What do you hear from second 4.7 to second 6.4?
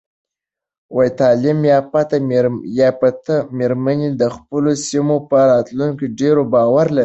سیمو په راتلونکي ډیر